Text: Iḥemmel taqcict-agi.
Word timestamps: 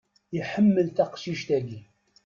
Iḥemmel 0.39 0.87
taqcict-agi. 0.89 1.81